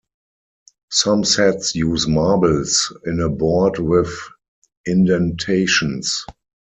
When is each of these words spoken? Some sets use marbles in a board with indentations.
Some 0.89 1.23
sets 1.23 1.75
use 1.75 2.07
marbles 2.07 2.91
in 3.05 3.19
a 3.19 3.29
board 3.29 3.77
with 3.77 4.11
indentations. 4.87 6.25